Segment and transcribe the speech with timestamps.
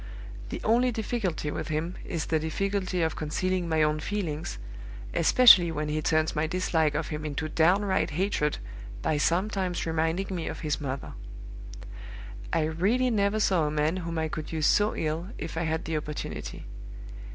[0.49, 4.57] The only difficulty with him is the difficulty of concealing my own feelings,
[5.13, 8.57] especially when he turns my dislike of him into downright hatred
[9.03, 11.13] by sometimes reminding me of his mother.
[12.51, 15.85] I really never saw a man whom I could use so ill, if I had
[15.85, 16.65] the opportunity.